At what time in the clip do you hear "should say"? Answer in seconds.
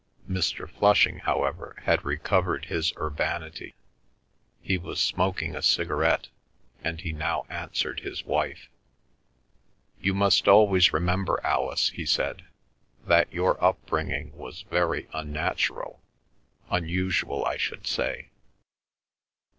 17.57-18.31